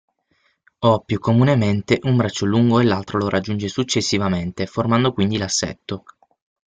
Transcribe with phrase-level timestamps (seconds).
[0.79, 6.05] O, più comunemente, un braccio lungo e l'altro lo raggiunge successivamente, formando quindi l'assetto.